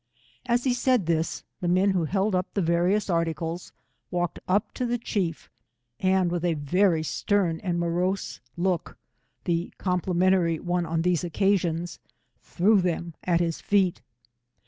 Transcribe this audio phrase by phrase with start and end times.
[0.47, 3.71] As he said this, the men who held up the various articles,
[4.09, 5.47] walked up to the chief,
[5.99, 8.97] and with a very stern and morose look,
[9.45, 11.99] the complimentary one on these occasions,
[12.39, 14.01] threw them at his feet.